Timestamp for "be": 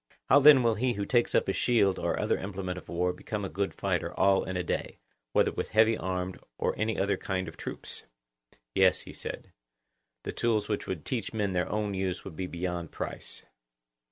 12.35-12.47